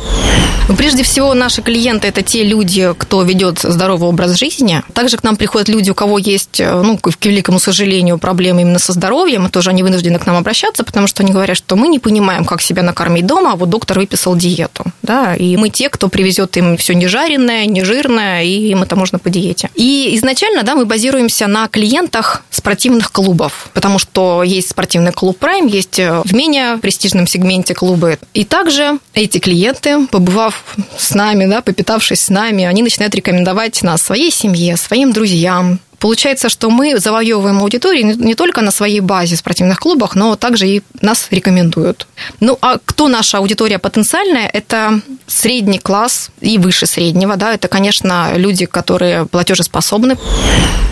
Ну, 0.68 0.76
прежде 0.76 1.04
всего, 1.04 1.36
наши 1.36 1.62
клиенты– 1.62 2.08
это 2.10 2.24
те 2.24 2.44
люди, 2.44 2.92
кто 2.98 3.22
ведет 3.22 3.60
здоровый 3.60 4.10
образ 4.10 4.40
жизни. 4.40 4.82
Также 4.96 5.18
к 5.18 5.24
нам 5.24 5.36
приходят 5.36 5.70
люди, 5.70 5.92
у 5.92 5.94
кого 5.94 6.18
есть, 6.18 6.60
э, 6.60 6.82
ну, 6.82 6.98
к 6.98 7.12
великому 7.24 7.60
сожалению, 7.60 8.18
проблемы 8.18 8.62
именно 8.62 8.80
со 8.80 8.92
здоровьем, 8.92 9.46
и 9.46 9.50
тоже 9.52 9.70
они 9.70 9.84
вынуждены 9.84 10.18
к 10.18 10.26
нам 10.26 10.36
обращаться, 10.36 10.84
потому 10.84 11.06
что 11.06 11.22
они 11.22 11.32
говорят, 11.32 11.58
что 11.58 11.76
мы 11.76 11.90
не 11.90 12.00
понимаем, 12.00 12.44
как 12.44 12.64
себя 12.64 12.82
накормить 12.82 13.28
дома, 13.28 13.54
а 13.54 13.56
вот 13.56 13.70
доктор 13.70 14.00
выписал 14.00 14.36
диету 14.36 14.84
да, 15.02 15.36
и 15.36 15.58
мы 15.58 15.70
те, 15.70 15.90
кто 15.90 16.10
привезет 16.10 16.58
им 16.58 16.78
все 16.78 16.94
не 16.94 17.08
жареное, 17.08 17.66
не 17.66 17.84
жирное, 17.84 18.44
и 18.44 18.70
им 18.70 18.84
это 18.84 18.96
можно 18.96 19.20
по 19.20 19.30
диете. 19.30 19.70
И 19.76 20.12
изначально, 20.16 20.64
да, 20.64 20.76
мы 20.76 20.86
базируемся 20.86 21.48
на 21.48 21.68
клиентах 21.68 22.44
спортивных 22.50 23.12
клубов, 23.12 23.70
потому 23.74 24.00
что 24.00 24.44
есть 24.44 24.70
спортивный 24.70 25.12
клуб 25.12 25.38
Prime, 25.40 25.70
есть 25.70 26.00
э, 26.00 26.22
в 26.24 26.34
менее 26.34 26.78
престижном 26.78 27.28
сегменте 27.28 27.74
клубы. 27.74 28.20
И 28.34 28.44
также 28.44 29.00
эти 29.16 29.40
клиенты, 29.40 30.06
побывав 30.08 30.64
с 30.98 31.16
нами, 31.16 31.46
да, 31.46 31.62
попитавшись 31.62 32.22
с 32.22 32.30
нами, 32.30 32.66
они 32.66 32.84
начинают 32.84 33.16
рекомендовать 33.16 33.82
нас 33.82 34.02
своей 34.02 34.32
семье, 34.32 34.78
своим 34.78 35.14
друзьям, 35.14 35.80
Получается, 36.00 36.50
что 36.50 36.70
мы 36.70 37.00
завоевываем 37.00 37.60
аудиторию 37.60 38.16
не 38.18 38.36
только 38.36 38.62
на 38.62 38.72
своей 38.72 39.00
базе 39.00 39.36
в 39.36 39.40
спортивных 39.40 39.80
клубах, 39.80 40.16
но 40.16 40.36
также 40.36 40.68
и 40.68 40.84
нас 41.02 41.28
рекомендуют. 41.32 42.08
Ну, 42.40 42.58
а 42.62 42.78
кто 42.84 43.08
наша 43.08 43.38
аудитория 43.38 43.80
потенциальная? 43.80 44.48
Это 44.48 45.02
средний 45.26 45.80
класс 45.80 46.30
и 46.42 46.58
выше 46.58 46.86
среднего, 46.86 47.38
да, 47.38 47.54
это, 47.54 47.68
конечно, 47.68 48.34
люди, 48.36 48.66
которые 48.66 49.26
платежеспособны. 49.26 50.18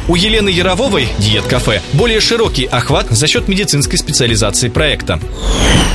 У 0.09 0.15
Елены 0.17 0.49
Ярововой 0.49 1.07
«Диет-кафе» 1.17 1.81
более 1.93 2.19
широкий 2.19 2.65
охват 2.65 3.07
за 3.09 3.25
счет 3.25 3.47
медицинской 3.47 3.97
специализации 3.97 4.67
проекта. 4.67 5.17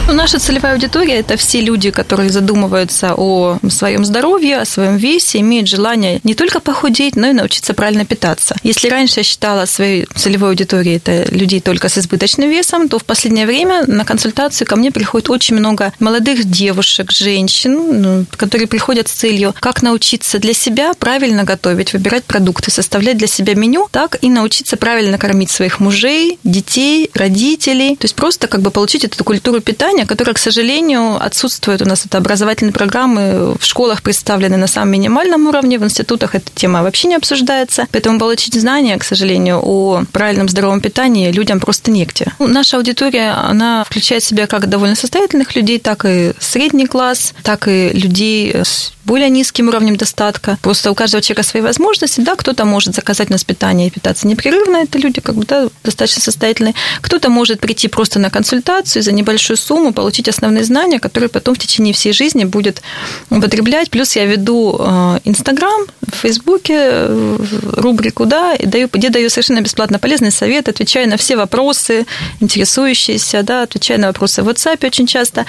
Ну, 0.07 0.15
наша 0.15 0.39
целевая 0.39 0.73
аудитория– 0.73 1.17
это 1.19 1.37
все 1.37 1.61
люди, 1.61 1.91
которые 1.91 2.31
задумываются 2.31 3.13
о 3.15 3.59
своем 3.69 4.07
здоровье, 4.07 4.61
о 4.61 4.65
своем 4.65 4.97
весе, 4.97 5.41
имеют 5.41 5.69
желание 5.69 6.21
не 6.25 6.35
только 6.35 6.61
похудеть, 6.61 7.17
но 7.17 7.29
и 7.29 7.35
научиться 7.35 7.75
правильно 7.75 8.07
питаться. 8.07 8.57
Если 8.63 8.89
раньше 8.89 9.21
я 9.21 9.25
считала 9.25 9.67
своей 9.67 10.07
целевой 10.17 10.51
аудиторией 10.51 10.97
это 10.97 11.31
людей 11.31 11.61
только 11.61 11.91
с 11.91 11.99
избыточным 11.99 12.49
весом, 12.49 12.89
то 12.89 12.99
в 12.99 13.05
последнее 13.05 13.45
время 13.45 13.85
на 13.87 14.07
консультацию 14.07 14.67
ко 14.67 14.77
мне 14.77 14.91
приходит 14.91 15.29
очень 15.29 15.57
много 15.57 15.93
молодых 16.01 16.47
девушек, 16.47 17.13
женщин, 17.13 18.01
ну, 18.01 18.25
которые 18.37 18.67
приходят 18.67 19.09
с 19.09 19.13
целью, 19.13 19.55
как 19.61 19.83
научиться 19.83 20.39
для 20.39 20.55
себя 20.55 20.95
правильно 20.99 21.45
готовить, 21.45 21.93
выбирать 21.93 22.25
продукты, 22.25 22.71
составлять 22.71 23.19
для 23.19 23.27
себя 23.27 23.55
меню, 23.55 23.87
так 23.99 24.17
и 24.21 24.31
научиться 24.31 24.77
правильно 24.77 25.19
кормить 25.19 25.51
своих 25.51 25.81
мужей, 25.81 26.39
детей, 26.45 27.11
родителей. 27.15 27.97
То 27.97 28.05
есть 28.05 28.15
просто 28.15 28.47
как 28.47 28.63
бы 28.63 28.71
получить 28.71 29.03
эту 29.03 29.25
культуру 29.25 29.61
питания, 29.61 30.07
которая, 30.07 30.35
к 30.35 30.39
сожалению, 30.39 31.21
отсутствует 31.21 31.83
у 31.83 31.85
нас. 31.85 32.07
Это 32.07 32.19
образовательные 32.19 32.73
программы 32.73 33.57
в 33.59 33.65
школах 33.65 34.05
представлены 34.05 34.57
на 34.57 34.69
самом 34.69 34.93
минимальном 34.93 35.49
уровне, 35.49 35.81
в 35.81 35.85
институтах 35.85 36.37
эта 36.37 36.49
тема 36.55 36.85
вообще 36.85 37.09
не 37.09 37.17
обсуждается. 37.17 37.89
Поэтому 37.91 38.21
получить 38.21 38.55
знания, 38.55 38.97
к 38.99 39.03
сожалению, 39.03 39.61
о 39.65 40.05
правильном 40.13 40.49
здоровом 40.49 40.81
питании 40.81 41.33
людям 41.33 41.59
просто 41.59 41.91
негде. 41.91 42.27
Ну, 42.39 42.47
наша 42.47 42.77
аудитория, 42.77 43.31
она 43.31 43.83
включает 43.83 44.23
в 44.23 44.27
себя 44.29 44.47
как 44.47 44.69
довольно 44.69 44.95
состоятельных 44.95 45.57
людей, 45.57 45.81
так 45.81 46.05
и 46.05 46.35
средний 46.39 46.87
класс, 46.87 47.35
так 47.43 47.67
и 47.67 47.89
людей 47.89 48.55
с 48.55 48.93
более 49.09 49.31
низким 49.31 49.69
уровнем 49.69 49.97
достатка. 49.97 50.59
Просто 50.61 50.91
у 50.91 50.95
каждого 50.95 51.23
человека 51.23 51.43
свои 51.43 51.63
возможности, 51.63 52.21
да, 52.21 52.37
кто-то 52.37 52.67
может 52.67 52.95
заказать 52.95 53.31
нас 53.31 53.43
питание 53.43 53.89
и 53.89 53.91
питаться 53.91 54.29
непрерывно, 54.29 54.77
это 54.77 54.99
люди 54.99 55.21
как 55.21 55.35
бы, 55.35 55.47
да, 55.47 55.69
достаточно 55.83 56.21
состоятельные. 56.23 56.75
Кто-то 57.01 57.31
может 57.31 57.59
прийти 57.59 57.89
просто 57.89 58.19
на 58.19 58.29
консультацию 58.29 59.03
за 59.03 59.13
небольшую 59.13 59.57
сумму, 59.57 59.93
получить 59.95 60.29
основные 60.29 60.63
знания, 60.65 61.01
которые 61.01 61.31
потом 61.31 61.55
в 61.55 61.59
течение 61.59 61.95
всей 61.95 62.13
жизни 62.13 62.45
будет 62.45 62.83
употреблять. 63.31 63.91
Плюс 63.91 64.15
я 64.15 64.27
веду 64.27 64.77
э, 64.79 65.21
Инстаграм, 65.25 65.87
в 66.07 66.17
Фейсбуке 66.17 66.75
э, 66.77 67.37
рубрику, 67.73 68.27
да, 68.27 68.55
и 68.55 68.67
даю, 68.67 68.89
где 68.93 69.09
даю 69.09 69.31
совершенно 69.31 69.63
бесплатно 69.63 69.99
полезный 69.99 70.31
совет, 70.31 70.69
отвечаю 70.69 71.09
на 71.09 71.17
все 71.17 71.37
вопросы 71.37 72.05
интересующиеся, 72.41 73.43
да, 73.43 73.63
отвечаю 73.63 74.01
на 74.01 74.09
вопросы 74.09 74.43
в 74.43 74.49
WhatsApp 74.49 74.87
очень 74.87 75.07
часто. 75.07 75.47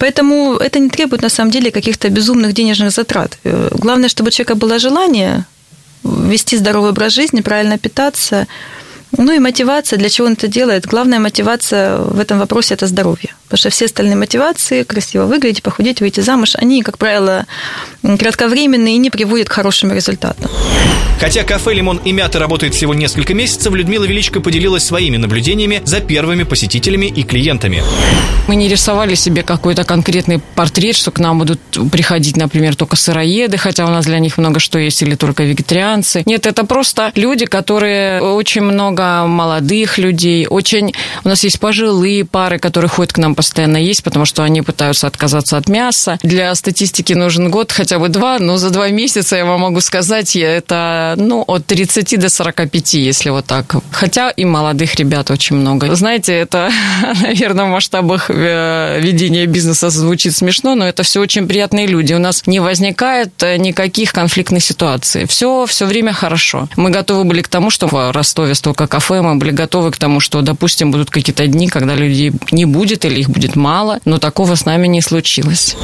Поэтому 0.00 0.56
это 0.56 0.78
не 0.78 0.88
требует, 0.88 1.22
на 1.22 1.28
самом 1.28 1.50
деле, 1.50 1.70
каких-то 1.70 2.08
безумных 2.08 2.54
денежных 2.54 2.77
затрат. 2.90 3.38
Э, 3.44 3.70
главное, 3.72 4.08
чтобы 4.08 4.28
у 4.28 4.30
человека 4.30 4.54
было 4.54 4.78
желание 4.78 5.44
вести 6.04 6.56
здоровый 6.56 6.90
образ 6.90 7.12
жизни, 7.12 7.40
правильно 7.40 7.78
питаться, 7.78 8.46
ну 9.16 9.32
и 9.32 9.38
мотивация, 9.38 9.98
для 9.98 10.10
чего 10.10 10.26
он 10.26 10.34
это 10.34 10.48
делает. 10.48 10.86
Главная 10.86 11.18
мотивация 11.18 11.98
в 11.98 12.18
этом 12.18 12.38
вопросе– 12.38 12.74
это 12.74 12.86
здоровье. 12.86 13.34
Потому 13.44 13.58
что 13.58 13.70
все 13.70 13.86
остальные 13.86 14.16
мотивации, 14.16 14.82
красиво 14.82 15.24
выглядеть, 15.24 15.62
похудеть, 15.62 16.00
выйти 16.00 16.20
замуж, 16.20 16.52
они, 16.54 16.82
как 16.82 16.98
правило, 16.98 17.46
кратковременные 18.02 18.96
и 18.96 18.98
не 18.98 19.10
приводят 19.10 19.48
к 19.48 19.52
хорошим 19.52 19.92
результатам. 19.92 20.50
Хотя 21.18 21.42
кафе 21.42 21.72
«Лимон» 21.72 21.96
и 22.04 22.12
«Мята» 22.12 22.38
работает 22.38 22.74
всего 22.74 22.94
несколько 22.94 23.34
месяцев, 23.34 23.74
Людмила 23.74 24.04
Величко 24.04 24.40
поделилась 24.40 24.84
своими 24.84 25.16
наблюдениями 25.16 25.82
за 25.84 26.00
первыми 26.00 26.44
посетителями 26.44 27.06
и 27.06 27.24
клиентами. 27.24 27.82
Мы 28.46 28.54
не 28.54 28.68
рисовали 28.68 29.16
себе 29.16 29.42
какой-то 29.42 29.82
конкретный 29.82 30.40
портрет, 30.54 30.94
что 30.94 31.10
к 31.10 31.18
нам 31.18 31.38
будут 31.38 31.60
приходить, 31.90 32.36
например, 32.36 32.76
только 32.76 32.94
сыроеды, 32.94 33.56
хотя 33.56 33.84
у 33.86 33.88
нас 33.88 34.06
для 34.06 34.20
них 34.20 34.38
много 34.38 34.60
что 34.60 34.78
есть, 34.78 35.02
или 35.02 35.16
только 35.16 35.42
вегетарианцы. 35.42 36.22
Нет, 36.24 36.46
это 36.46 36.64
просто 36.64 37.10
люди, 37.16 37.46
которые 37.46 38.20
очень 38.20 38.62
много 38.62 38.97
молодых 38.98 39.98
людей, 39.98 40.46
очень... 40.46 40.94
У 41.24 41.28
нас 41.28 41.44
есть 41.44 41.60
пожилые 41.60 42.24
пары, 42.24 42.58
которые 42.58 42.88
ходят 42.88 43.12
к 43.12 43.18
нам 43.18 43.34
постоянно 43.34 43.76
есть, 43.76 44.02
потому 44.02 44.24
что 44.24 44.42
они 44.42 44.62
пытаются 44.62 45.06
отказаться 45.06 45.56
от 45.56 45.68
мяса. 45.68 46.18
Для 46.22 46.54
статистики 46.54 47.12
нужен 47.12 47.50
год, 47.50 47.72
хотя 47.72 47.98
бы 47.98 48.08
два, 48.08 48.38
но 48.38 48.56
за 48.56 48.70
два 48.70 48.88
месяца 48.88 49.36
я 49.36 49.44
вам 49.44 49.60
могу 49.60 49.80
сказать, 49.80 50.36
это 50.36 51.14
ну, 51.16 51.44
от 51.46 51.66
30 51.66 52.18
до 52.18 52.28
45, 52.28 52.94
если 52.94 53.30
вот 53.30 53.46
так. 53.46 53.76
Хотя 53.92 54.30
и 54.30 54.44
молодых 54.44 54.94
ребят 54.96 55.30
очень 55.30 55.56
много. 55.56 55.94
Знаете, 55.94 56.32
это, 56.34 56.70
наверное, 57.22 57.66
в 57.66 57.68
масштабах 57.68 58.30
э, 58.30 59.00
ведения 59.00 59.46
бизнеса 59.46 59.90
звучит 59.90 60.34
смешно, 60.34 60.74
но 60.74 60.86
это 60.88 61.02
все 61.02 61.20
очень 61.20 61.46
приятные 61.46 61.86
люди. 61.86 62.14
У 62.14 62.18
нас 62.18 62.46
не 62.46 62.60
возникает 62.60 63.42
э, 63.42 63.56
никаких 63.56 64.12
конфликтных 64.12 64.64
ситуаций. 64.64 65.26
Все, 65.26 65.66
все 65.66 65.86
время 65.86 66.12
хорошо. 66.12 66.68
Мы 66.76 66.90
готовы 66.90 67.24
были 67.24 67.42
к 67.42 67.48
тому, 67.48 67.70
что 67.70 67.86
в 67.86 68.12
Ростове 68.12 68.54
столько 68.54 68.87
кафе, 68.88 69.22
мы 69.22 69.36
были 69.36 69.50
готовы 69.50 69.90
к 69.90 69.96
тому, 69.96 70.20
что, 70.20 70.42
допустим, 70.42 70.90
будут 70.90 71.10
какие-то 71.10 71.46
дни, 71.46 71.68
когда 71.68 71.94
людей 71.94 72.32
не 72.50 72.64
будет 72.64 73.04
или 73.04 73.20
их 73.20 73.30
будет 73.30 73.56
мало, 73.56 74.00
но 74.04 74.18
такого 74.18 74.54
с 74.54 74.64
нами 74.64 74.86
не 74.86 75.00
случилось. 75.00 75.76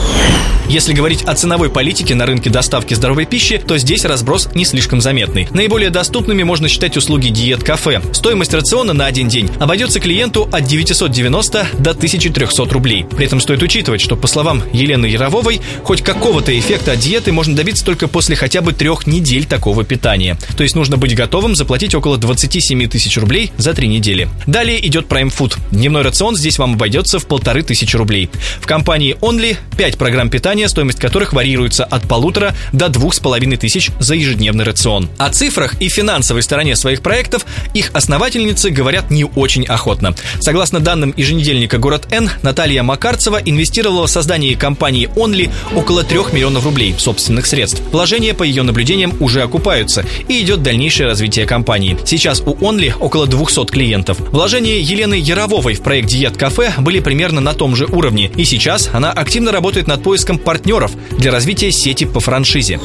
Если 0.68 0.94
говорить 0.94 1.22
о 1.24 1.34
ценовой 1.34 1.68
политике 1.68 2.14
на 2.14 2.24
рынке 2.24 2.48
доставки 2.48 2.94
здоровой 2.94 3.26
пищи, 3.26 3.62
то 3.64 3.76
здесь 3.76 4.04
разброс 4.04 4.48
не 4.54 4.64
слишком 4.64 5.00
заметный. 5.00 5.46
Наиболее 5.52 5.90
доступными 5.90 6.42
можно 6.42 6.68
считать 6.68 6.96
услуги 6.96 7.28
диет-кафе. 7.28 8.00
Стоимость 8.12 8.54
рациона 8.54 8.94
на 8.94 9.04
один 9.04 9.28
день 9.28 9.50
обойдется 9.60 10.00
клиенту 10.00 10.48
от 10.50 10.64
990 10.64 11.66
до 11.78 11.90
1300 11.90 12.64
рублей. 12.72 13.04
При 13.04 13.26
этом 13.26 13.40
стоит 13.40 13.62
учитывать, 13.62 14.00
что, 14.00 14.16
по 14.16 14.26
словам 14.26 14.62
Елены 14.72 15.06
Ярововой, 15.06 15.60
хоть 15.82 16.02
какого-то 16.02 16.58
эффекта 16.58 16.92
от 16.92 16.98
диеты 16.98 17.30
можно 17.30 17.54
добиться 17.54 17.84
только 17.84 18.08
после 18.08 18.34
хотя 18.34 18.62
бы 18.62 18.72
трех 18.72 19.06
недель 19.06 19.44
такого 19.44 19.84
питания. 19.84 20.38
То 20.56 20.62
есть 20.62 20.74
нужно 20.74 20.96
быть 20.96 21.14
готовым 21.14 21.54
заплатить 21.54 21.94
около 21.94 22.16
27 22.16 22.88
тысяч 22.94 23.18
рублей 23.18 23.50
за 23.56 23.74
три 23.74 23.88
недели. 23.88 24.28
Далее 24.46 24.86
идет 24.86 25.06
Prime 25.08 25.36
Food. 25.36 25.58
Дневной 25.72 26.02
рацион 26.02 26.36
здесь 26.36 26.58
вам 26.58 26.74
обойдется 26.74 27.18
в 27.18 27.26
полторы 27.26 27.64
тысячи 27.64 27.96
рублей. 27.96 28.30
В 28.60 28.66
компании 28.68 29.16
Only 29.20 29.56
5 29.76 29.98
программ 29.98 30.30
питания, 30.30 30.68
стоимость 30.68 31.00
которых 31.00 31.32
варьируется 31.32 31.84
от 31.84 32.06
полутора 32.06 32.54
до 32.72 32.88
двух 32.88 33.14
с 33.14 33.18
половиной 33.18 33.56
тысяч 33.56 33.90
за 33.98 34.14
ежедневный 34.14 34.64
рацион. 34.64 35.08
О 35.18 35.28
цифрах 35.28 35.74
и 35.80 35.88
финансовой 35.88 36.42
стороне 36.44 36.76
своих 36.76 37.02
проектов 37.02 37.44
их 37.74 37.90
основательницы 37.94 38.70
говорят 38.70 39.10
не 39.10 39.24
очень 39.24 39.64
охотно. 39.64 40.14
Согласно 40.38 40.78
данным 40.78 41.12
еженедельника 41.16 41.78
«Город 41.78 42.06
Н», 42.12 42.30
Наталья 42.42 42.84
Макарцева 42.84 43.40
инвестировала 43.44 44.06
в 44.06 44.10
создание 44.10 44.54
компании 44.54 45.10
Only 45.16 45.50
около 45.74 46.04
3 46.04 46.32
миллионов 46.32 46.64
рублей 46.64 46.94
собственных 46.96 47.46
средств. 47.46 47.82
Вложения, 47.90 48.34
по 48.34 48.44
ее 48.44 48.62
наблюдениям, 48.62 49.20
уже 49.20 49.42
окупаются 49.42 50.06
и 50.28 50.40
идет 50.40 50.62
дальнейшее 50.62 51.08
развитие 51.08 51.44
компании. 51.44 51.98
Сейчас 52.04 52.40
у 52.40 52.54
Only 52.54 52.83
около 52.92 53.26
200 53.26 53.66
клиентов. 53.66 54.18
Вложения 54.32 54.80
Елены 54.80 55.14
Ярововой 55.14 55.74
в 55.74 55.82
проект 55.82 56.08
«Диет 56.08 56.36
Кафе» 56.36 56.72
были 56.78 57.00
примерно 57.00 57.40
на 57.40 57.54
том 57.54 57.76
же 57.76 57.86
уровне, 57.86 58.30
и 58.36 58.44
сейчас 58.44 58.90
она 58.92 59.12
активно 59.12 59.52
работает 59.52 59.86
над 59.86 60.02
поиском 60.02 60.38
партнеров 60.38 60.92
для 61.18 61.30
развития 61.30 61.70
сети 61.72 62.04
по 62.04 62.20
франшизе. 62.20 62.80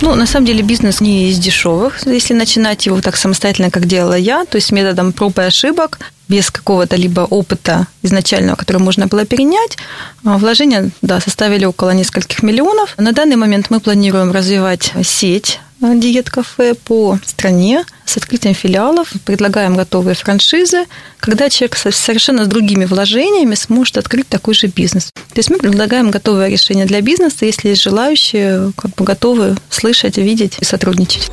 Ну, 0.00 0.14
на 0.14 0.26
самом 0.26 0.46
деле 0.46 0.62
бизнес 0.62 1.00
не 1.00 1.28
из 1.28 1.38
дешевых, 1.38 2.06
если 2.06 2.34
начинать 2.34 2.86
его 2.86 3.00
так 3.00 3.16
самостоятельно, 3.16 3.70
как 3.70 3.86
делала 3.86 4.16
я, 4.16 4.44
то 4.44 4.56
есть 4.56 4.72
методом 4.72 5.12
проб 5.12 5.38
и 5.38 5.42
ошибок, 5.42 5.98
без 6.28 6.50
какого-то 6.50 6.96
либо 6.96 7.22
опыта 7.22 7.88
изначального, 8.02 8.54
который 8.54 8.78
можно 8.78 9.08
было 9.08 9.24
перенять. 9.26 9.76
А 10.24 10.38
вложения, 10.38 10.90
да, 11.02 11.20
составили 11.20 11.64
около 11.64 11.90
нескольких 11.90 12.42
миллионов. 12.42 12.94
На 12.98 13.12
данный 13.12 13.36
момент 13.36 13.66
мы 13.70 13.80
планируем 13.80 14.30
развивать 14.30 14.92
сеть 15.02 15.58
диет-кафе 15.80 16.74
по 16.74 17.18
стране 17.24 17.84
с 18.10 18.16
открытием 18.16 18.54
филиалов. 18.54 19.12
Предлагаем 19.24 19.76
готовые 19.76 20.14
франшизы, 20.14 20.84
когда 21.18 21.48
человек 21.48 21.76
совершенно 21.76 22.44
с 22.44 22.48
другими 22.48 22.84
вложениями 22.84 23.54
сможет 23.54 23.98
открыть 23.98 24.28
такой 24.28 24.54
же 24.54 24.66
бизнес. 24.66 25.12
То 25.14 25.38
есть 25.38 25.50
мы 25.50 25.58
предлагаем 25.58 26.10
готовое 26.10 26.48
решение 26.48 26.86
для 26.86 27.00
бизнеса, 27.00 27.46
если 27.46 27.68
есть 27.68 27.82
желающие, 27.82 28.72
как 28.76 28.94
бы 28.94 29.04
готовы 29.04 29.56
слышать, 29.70 30.16
видеть 30.16 30.56
и 30.60 30.64
сотрудничать. 30.64 31.30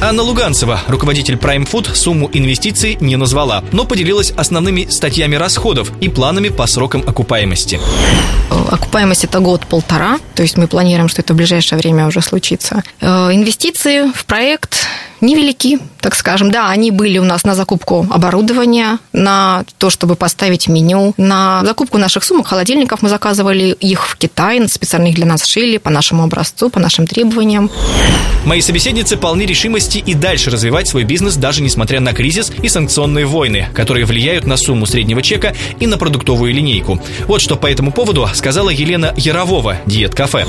Анна 0.00 0.22
Луганцева, 0.22 0.82
руководитель 0.88 1.34
Prime 1.34 1.68
Food, 1.68 1.94
сумму 1.94 2.30
инвестиций 2.32 2.96
не 3.00 3.16
назвала, 3.16 3.64
но 3.72 3.86
поделилась 3.86 4.32
основными 4.36 4.86
статьями 4.90 5.36
расходов 5.36 5.90
и 6.00 6.08
планами 6.08 6.50
по 6.50 6.66
срокам 6.66 7.02
окупаемости. 7.06 7.80
Окупаемость 8.50 9.24
это 9.24 9.40
год-полтора, 9.40 10.18
то 10.34 10.42
есть 10.42 10.56
мы 10.56 10.68
планируем, 10.68 11.08
что 11.08 11.22
это 11.22 11.32
в 11.32 11.36
ближайшее 11.36 11.78
время 11.78 12.06
уже 12.06 12.20
случится. 12.20 12.82
Э, 13.00 13.30
инвестиции 13.32 14.12
в 14.12 14.24
проект 14.26 14.86
невелики, 15.20 15.78
так 16.06 16.14
скажем. 16.14 16.52
Да, 16.52 16.70
они 16.70 16.92
были 16.92 17.18
у 17.18 17.24
нас 17.24 17.42
на 17.42 17.56
закупку 17.56 18.06
оборудования, 18.08 19.00
на 19.12 19.64
то, 19.78 19.90
чтобы 19.90 20.14
поставить 20.14 20.68
меню, 20.68 21.14
на 21.16 21.64
закупку 21.64 21.98
наших 21.98 22.22
сумок, 22.22 22.46
холодильников. 22.46 23.02
Мы 23.02 23.08
заказывали 23.08 23.76
их 23.80 24.06
в 24.06 24.16
Китай, 24.16 24.68
специально 24.68 25.08
их 25.08 25.16
для 25.16 25.26
нас 25.26 25.44
шили 25.44 25.78
по 25.78 25.90
нашему 25.90 26.22
образцу, 26.22 26.70
по 26.70 26.78
нашим 26.78 27.08
требованиям. 27.08 27.72
Мои 28.44 28.60
собеседницы 28.60 29.16
полны 29.16 29.42
решимости 29.42 29.98
и 29.98 30.14
дальше 30.14 30.50
развивать 30.50 30.86
свой 30.86 31.02
бизнес, 31.02 31.34
даже 31.34 31.60
несмотря 31.60 31.98
на 31.98 32.12
кризис 32.12 32.52
и 32.62 32.68
санкционные 32.68 33.26
войны, 33.26 33.66
которые 33.74 34.06
влияют 34.06 34.46
на 34.46 34.56
сумму 34.56 34.86
среднего 34.86 35.22
чека 35.22 35.56
и 35.80 35.88
на 35.88 35.98
продуктовую 35.98 36.54
линейку. 36.54 37.00
Вот 37.26 37.40
что 37.40 37.56
по 37.56 37.66
этому 37.66 37.90
поводу 37.90 38.28
сказала 38.32 38.70
Елена 38.70 39.12
Ярового, 39.16 39.78
диет-кафе. 39.86 40.46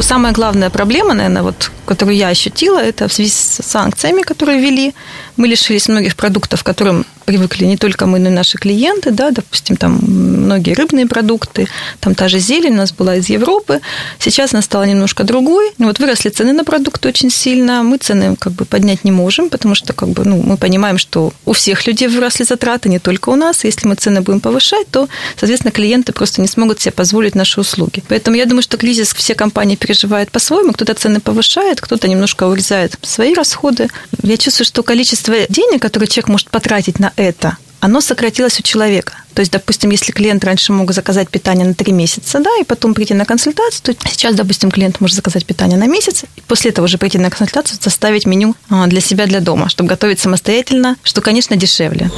Самая 0.00 0.32
главная 0.32 0.70
проблема, 0.70 1.12
наверное, 1.12 1.42
вот, 1.42 1.70
которую 1.84 2.16
я 2.16 2.28
ощутила, 2.28 2.78
это 2.78 3.08
в 3.08 3.12
связи 3.12 3.30
с 3.30 3.60
санкциями, 3.62 4.22
которые 4.22 4.58
ввели. 4.58 4.77
Lee 4.78 4.94
Мы 5.38 5.48
лишились 5.48 5.88
многих 5.88 6.16
продуктов, 6.16 6.62
к 6.62 6.66
которым 6.66 7.06
привыкли 7.24 7.66
не 7.66 7.76
только 7.76 8.06
мы, 8.06 8.18
но 8.18 8.30
и 8.30 8.32
наши 8.32 8.56
клиенты, 8.56 9.10
да, 9.10 9.30
допустим, 9.30 9.76
там 9.76 9.98
многие 10.02 10.72
рыбные 10.72 11.06
продукты, 11.06 11.68
там 12.00 12.14
та 12.14 12.26
же 12.26 12.38
зелень 12.38 12.72
у 12.72 12.76
нас 12.76 12.90
была 12.90 13.16
из 13.16 13.28
Европы, 13.28 13.80
сейчас 14.18 14.54
она 14.54 14.62
стала 14.62 14.84
немножко 14.84 15.24
другой, 15.24 15.70
вот 15.76 15.98
выросли 15.98 16.30
цены 16.30 16.54
на 16.54 16.64
продукты 16.64 17.08
очень 17.08 17.30
сильно, 17.30 17.82
мы 17.82 17.98
цены 17.98 18.34
как 18.36 18.54
бы 18.54 18.64
поднять 18.64 19.04
не 19.04 19.12
можем, 19.12 19.50
потому 19.50 19.74
что 19.74 19.92
как 19.92 20.08
бы, 20.08 20.24
ну, 20.24 20.42
мы 20.42 20.56
понимаем, 20.56 20.96
что 20.96 21.34
у 21.44 21.52
всех 21.52 21.86
людей 21.86 22.08
выросли 22.08 22.44
затраты, 22.44 22.88
не 22.88 22.98
только 22.98 23.28
у 23.28 23.36
нас, 23.36 23.62
если 23.62 23.86
мы 23.86 23.94
цены 23.94 24.22
будем 24.22 24.40
повышать, 24.40 24.88
то, 24.90 25.06
соответственно, 25.36 25.70
клиенты 25.70 26.12
просто 26.12 26.40
не 26.40 26.48
смогут 26.48 26.80
себе 26.80 26.92
позволить 26.92 27.34
наши 27.34 27.60
услуги. 27.60 28.02
Поэтому 28.08 28.38
я 28.38 28.46
думаю, 28.46 28.62
что 28.62 28.78
кризис 28.78 29.12
все 29.12 29.34
компании 29.34 29.76
переживают 29.76 30.30
по-своему, 30.30 30.72
кто-то 30.72 30.94
цены 30.94 31.20
повышает, 31.20 31.82
кто-то 31.82 32.08
немножко 32.08 32.44
урезает 32.44 32.98
свои 33.02 33.34
расходы. 33.34 33.88
Я 34.22 34.38
чувствую, 34.38 34.64
что 34.64 34.82
количество 34.82 35.27
денег, 35.48 35.82
которые 35.82 36.08
человек 36.08 36.28
может 36.28 36.50
потратить 36.50 36.98
на 36.98 37.12
это, 37.16 37.56
оно 37.80 38.00
сократилось 38.00 38.58
у 38.60 38.62
человека. 38.62 39.14
То 39.38 39.42
есть, 39.42 39.52
допустим, 39.52 39.90
если 39.90 40.10
клиент 40.10 40.42
раньше 40.42 40.72
мог 40.72 40.90
заказать 40.90 41.28
питание 41.28 41.64
на 41.64 41.72
три 41.72 41.92
месяца, 41.92 42.40
да, 42.40 42.50
и 42.60 42.64
потом 42.64 42.92
прийти 42.92 43.14
на 43.14 43.24
консультацию, 43.24 43.94
то 43.94 44.08
сейчас, 44.10 44.34
допустим, 44.34 44.68
клиент 44.68 45.00
может 45.00 45.14
заказать 45.14 45.46
питание 45.46 45.78
на 45.78 45.86
месяц, 45.86 46.24
и 46.34 46.40
после 46.40 46.72
этого 46.72 46.86
уже 46.86 46.98
прийти 46.98 47.18
на 47.18 47.30
консультацию, 47.30 47.78
составить 47.80 48.26
меню 48.26 48.56
а, 48.68 48.88
для 48.88 49.00
себя, 49.00 49.26
для 49.26 49.38
дома, 49.38 49.68
чтобы 49.68 49.90
готовить 49.90 50.18
самостоятельно, 50.18 50.96
что, 51.04 51.20
конечно, 51.20 51.54
дешевле. 51.54 52.10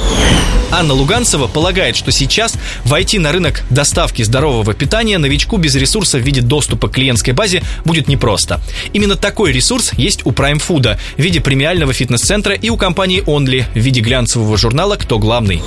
Анна 0.71 0.93
Луганцева 0.93 1.47
полагает, 1.47 1.95
что 1.95 2.11
сейчас 2.11 2.55
войти 2.85 3.19
на 3.19 3.31
рынок 3.31 3.61
доставки 3.69 4.23
здорового 4.23 4.73
питания 4.73 5.17
новичку 5.17 5.57
без 5.57 5.75
ресурса 5.75 6.17
в 6.17 6.21
виде 6.21 6.41
доступа 6.41 6.87
к 6.87 6.93
клиентской 6.93 7.33
базе 7.33 7.61
будет 7.83 8.07
непросто. 8.07 8.61
Именно 8.93 9.15
такой 9.15 9.51
ресурс 9.51 9.91
есть 9.93 10.25
у 10.25 10.31
Prime 10.31 10.59
Food 10.65 10.97
в 11.17 11.21
виде 11.21 11.41
премиального 11.41 11.93
фитнес-центра 11.93 12.55
и 12.55 12.69
у 12.69 12.77
компании 12.77 13.21
Only 13.21 13.65
в 13.75 13.77
виде 13.77 13.99
глянцевого 13.99 14.57
журнала 14.57 14.95
«Кто 14.95 15.19
главный». 15.19 15.61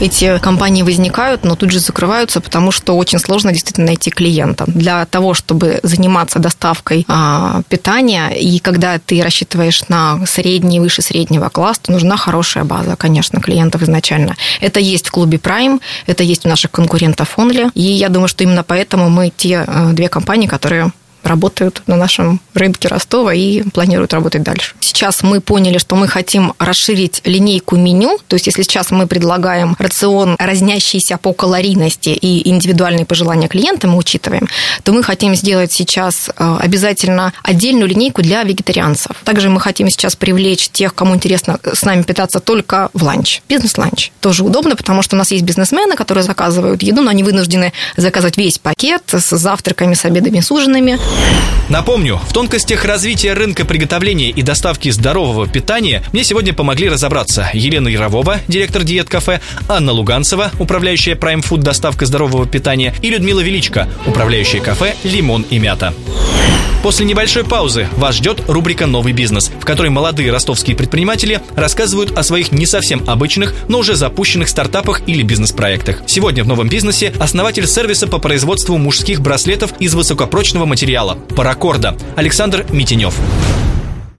Эти 0.00 0.38
компании 0.40 0.65
возникают, 0.82 1.44
но 1.44 1.56
тут 1.56 1.70
же 1.70 1.80
закрываются, 1.80 2.40
потому 2.40 2.72
что 2.72 2.96
очень 2.96 3.18
сложно 3.18 3.52
действительно 3.52 3.86
найти 3.86 4.10
клиента. 4.10 4.64
Для 4.66 5.04
того, 5.06 5.34
чтобы 5.34 5.80
заниматься 5.82 6.38
доставкой 6.38 7.04
а, 7.08 7.62
питания, 7.68 8.30
и 8.30 8.58
когда 8.58 8.98
ты 8.98 9.22
рассчитываешь 9.22 9.88
на 9.88 10.24
средний, 10.26 10.80
выше 10.80 11.02
среднего 11.02 11.48
класс, 11.48 11.78
то 11.78 11.92
нужна 11.92 12.16
хорошая 12.16 12.64
база, 12.64 12.96
конечно, 12.96 13.40
клиентов 13.40 13.82
изначально. 13.82 14.36
Это 14.60 14.80
есть 14.80 15.08
в 15.08 15.10
клубе 15.10 15.38
Prime, 15.38 15.80
это 16.06 16.22
есть 16.22 16.46
у 16.46 16.48
наших 16.48 16.70
конкурентов 16.70 17.34
Only, 17.36 17.70
и 17.74 17.82
я 17.82 18.08
думаю, 18.08 18.28
что 18.28 18.44
именно 18.44 18.62
поэтому 18.62 19.10
мы 19.10 19.32
те 19.36 19.64
а, 19.66 19.92
две 19.92 20.08
компании, 20.08 20.46
которые 20.46 20.92
работают 21.26 21.82
на 21.86 21.96
нашем 21.96 22.40
рынке 22.54 22.88
Ростова 22.88 23.34
и 23.34 23.62
планируют 23.62 24.12
работать 24.14 24.42
дальше. 24.42 24.74
Сейчас 24.80 25.22
мы 25.22 25.40
поняли, 25.40 25.78
что 25.78 25.96
мы 25.96 26.08
хотим 26.08 26.54
расширить 26.58 27.20
линейку 27.24 27.76
меню, 27.76 28.18
то 28.28 28.34
есть 28.34 28.46
если 28.46 28.62
сейчас 28.62 28.90
мы 28.90 29.06
предлагаем 29.06 29.76
рацион, 29.78 30.36
разнящийся 30.38 31.18
по 31.18 31.32
калорийности 31.32 32.10
и 32.10 32.48
индивидуальные 32.48 33.04
пожелания 33.04 33.48
клиента 33.48 33.88
мы 33.88 33.98
учитываем, 33.98 34.48
то 34.82 34.92
мы 34.92 35.02
хотим 35.02 35.34
сделать 35.34 35.72
сейчас 35.72 36.30
э, 36.36 36.56
обязательно 36.60 37.32
отдельную 37.42 37.88
линейку 37.88 38.22
для 38.22 38.42
вегетарианцев. 38.42 39.16
Также 39.24 39.50
мы 39.50 39.60
хотим 39.60 39.90
сейчас 39.90 40.16
привлечь 40.16 40.68
тех, 40.68 40.94
кому 40.94 41.14
интересно 41.14 41.58
с 41.62 41.84
нами 41.84 42.02
питаться 42.02 42.40
только 42.40 42.90
в 42.92 43.02
ланч. 43.02 43.42
Бизнес-ланч. 43.48 44.12
Тоже 44.20 44.44
удобно, 44.44 44.76
потому 44.76 45.02
что 45.02 45.16
у 45.16 45.18
нас 45.18 45.30
есть 45.30 45.44
бизнесмены, 45.44 45.96
которые 45.96 46.24
заказывают 46.24 46.82
еду, 46.82 47.02
но 47.02 47.10
они 47.10 47.22
вынуждены 47.22 47.72
заказать 47.96 48.36
весь 48.36 48.58
пакет 48.58 49.02
с 49.12 49.36
завтраками, 49.36 49.94
с 49.94 50.04
обедами, 50.04 50.40
с 50.40 50.50
ужинами. 50.50 50.98
Напомню, 51.68 52.20
в 52.28 52.32
тонкостях 52.32 52.84
развития 52.84 53.32
рынка 53.32 53.64
приготовления 53.64 54.30
и 54.30 54.42
доставки 54.42 54.88
здорового 54.90 55.48
питания 55.48 56.02
мне 56.12 56.22
сегодня 56.22 56.52
помогли 56.52 56.88
разобраться 56.88 57.50
Елена 57.52 57.88
Яровова, 57.88 58.38
директор 58.46 58.84
диет-кафе, 58.84 59.40
Анна 59.68 59.92
Луганцева, 59.92 60.52
управляющая 60.60 61.16
Prime 61.16 61.42
Food 61.42 61.62
доставка 61.62 62.06
здорового 62.06 62.46
питания 62.46 62.94
и 63.02 63.10
Людмила 63.10 63.40
Величко, 63.40 63.88
управляющая 64.06 64.60
кафе 64.60 64.94
«Лимон 65.02 65.44
и 65.50 65.58
мята». 65.58 65.92
После 66.86 67.04
небольшой 67.04 67.42
паузы 67.42 67.88
вас 67.96 68.14
ждет 68.14 68.42
рубрика 68.46 68.86
«Новый 68.86 69.12
бизнес», 69.12 69.48
в 69.48 69.64
которой 69.64 69.88
молодые 69.88 70.30
ростовские 70.30 70.76
предприниматели 70.76 71.42
рассказывают 71.56 72.16
о 72.16 72.22
своих 72.22 72.52
не 72.52 72.64
совсем 72.64 73.02
обычных, 73.08 73.56
но 73.66 73.80
уже 73.80 73.96
запущенных 73.96 74.48
стартапах 74.48 75.02
или 75.08 75.24
бизнес-проектах. 75.24 76.02
Сегодня 76.06 76.44
в 76.44 76.46
«Новом 76.46 76.68
бизнесе» 76.68 77.12
основатель 77.18 77.66
сервиса 77.66 78.06
по 78.06 78.18
производству 78.18 78.76
мужских 78.78 79.20
браслетов 79.20 79.72
из 79.80 79.96
высокопрочного 79.96 80.64
материала– 80.64 81.18
паракорда 81.34 81.96
Александр 82.14 82.64
Митинев. 82.70 83.16